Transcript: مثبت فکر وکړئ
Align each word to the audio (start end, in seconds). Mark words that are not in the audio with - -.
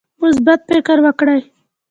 مثبت 0.23 0.59
فکر 0.69 0.97
وکړئ 1.05 1.39